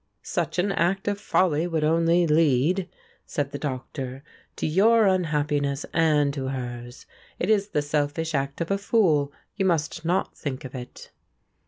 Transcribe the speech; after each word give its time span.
"Such 0.23 0.57
an 0.57 0.71
act 0.71 1.07
of 1.07 1.21
folly 1.21 1.67
would 1.67 1.83
only 1.83 2.25
lead," 2.25 2.89
said 3.27 3.51
the 3.51 3.59
Doctor, 3.59 4.23
"to 4.55 4.65
your 4.65 5.05
unhappiness 5.05 5.85
and 5.93 6.33
to 6.33 6.47
hers. 6.47 7.05
It 7.37 7.51
is 7.51 7.67
the 7.67 7.83
selfish 7.83 8.33
act 8.33 8.61
of 8.61 8.71
a 8.71 8.79
fool. 8.79 9.31
You 9.57 9.65
must 9.65 10.03
not 10.03 10.35
think 10.35 10.65
of 10.65 10.73
it." 10.73 11.11